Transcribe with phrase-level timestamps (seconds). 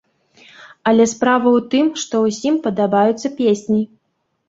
[0.91, 3.81] Але справа ў тым, што ўсім падабаюцца песні.